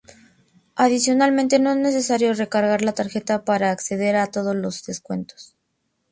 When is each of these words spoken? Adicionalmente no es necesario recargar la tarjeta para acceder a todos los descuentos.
Adicionalmente 0.75 1.59
no 1.59 1.69
es 1.69 1.77
necesario 1.77 2.33
recargar 2.33 2.81
la 2.81 2.93
tarjeta 2.93 3.45
para 3.45 3.69
acceder 3.69 4.15
a 4.15 4.25
todos 4.31 4.55
los 4.55 4.83
descuentos. 4.83 5.55